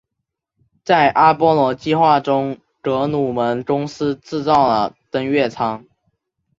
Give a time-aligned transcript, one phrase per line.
[0.83, 5.85] 在阿波罗计划中格鲁门公司制造了登月舱。